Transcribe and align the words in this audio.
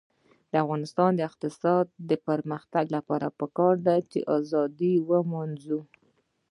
د 0.51 0.53
افغانستان 0.63 1.11
د 1.15 1.21
اقتصادي 1.29 2.17
پرمختګ 2.27 2.85
لپاره 2.95 3.27
پکار 3.39 3.75
ده 3.87 3.95
چې 4.11 4.19
ازادي 4.37 4.93
ولمانځو. 5.07 5.79